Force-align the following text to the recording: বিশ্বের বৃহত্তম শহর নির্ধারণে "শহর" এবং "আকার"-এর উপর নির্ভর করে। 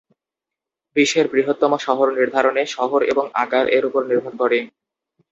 বিশ্বের 0.95 1.25
বৃহত্তম 1.33 1.71
শহর 1.79 2.07
নির্ধারণে 2.11 2.63
"শহর" 2.67 2.99
এবং 3.11 3.25
"আকার"-এর 3.43 3.83
উপর 3.89 4.01
নির্ভর 4.05 4.33
করে। 4.41 4.59